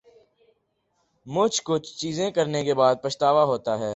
[1.25, 3.89] مچھ کچھ چیزیں کرنے کے بعد پچھتاوا ہوتا ہے